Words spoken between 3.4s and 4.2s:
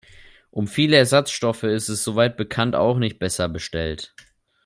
bestellt.